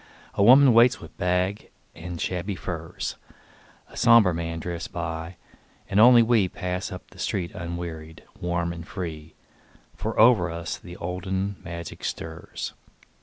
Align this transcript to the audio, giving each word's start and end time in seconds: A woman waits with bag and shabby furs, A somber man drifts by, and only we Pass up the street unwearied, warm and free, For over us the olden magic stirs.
A 0.33 0.41
woman 0.41 0.73
waits 0.73 0.99
with 0.99 1.15
bag 1.19 1.69
and 1.93 2.19
shabby 2.19 2.55
furs, 2.55 3.17
A 3.87 3.95
somber 3.95 4.33
man 4.33 4.59
drifts 4.59 4.87
by, 4.87 5.35
and 5.87 5.99
only 5.99 6.23
we 6.23 6.47
Pass 6.49 6.91
up 6.91 7.11
the 7.11 7.19
street 7.19 7.51
unwearied, 7.53 8.23
warm 8.39 8.73
and 8.73 8.87
free, 8.87 9.35
For 9.95 10.19
over 10.19 10.49
us 10.49 10.79
the 10.79 10.97
olden 10.97 11.57
magic 11.63 12.03
stirs. 12.03 12.73